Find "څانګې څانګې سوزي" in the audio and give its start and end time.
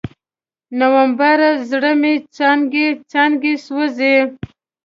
2.35-4.15